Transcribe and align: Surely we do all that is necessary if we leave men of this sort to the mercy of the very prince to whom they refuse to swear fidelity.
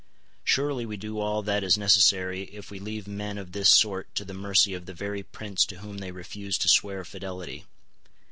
Surely 0.43 0.83
we 0.83 0.97
do 0.97 1.19
all 1.19 1.43
that 1.43 1.63
is 1.63 1.77
necessary 1.77 2.45
if 2.45 2.71
we 2.71 2.79
leave 2.79 3.07
men 3.07 3.37
of 3.37 3.51
this 3.51 3.69
sort 3.69 4.07
to 4.15 4.25
the 4.25 4.33
mercy 4.33 4.73
of 4.73 4.87
the 4.87 4.95
very 4.95 5.21
prince 5.21 5.63
to 5.63 5.75
whom 5.77 5.99
they 5.99 6.09
refuse 6.11 6.57
to 6.57 6.67
swear 6.67 7.05
fidelity. 7.05 7.65